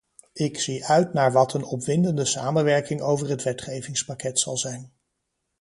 Ik 0.33 0.59
zie 0.59 0.85
uit 0.85 1.13
naar 1.13 1.31
wat 1.31 1.53
een 1.53 1.63
opwindende 1.63 2.25
samenwerking 2.25 3.01
over 3.01 3.29
het 3.29 3.43
wetgevingspakket 3.43 4.39
zal 4.39 4.57
zijn. 4.57 4.91